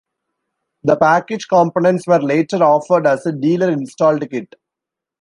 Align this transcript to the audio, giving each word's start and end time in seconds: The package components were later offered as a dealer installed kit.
The 0.83 0.97
package 0.97 1.47
components 1.47 2.07
were 2.07 2.19
later 2.23 2.55
offered 2.63 3.05
as 3.05 3.27
a 3.27 3.31
dealer 3.31 3.69
installed 3.69 4.27
kit. 4.31 4.55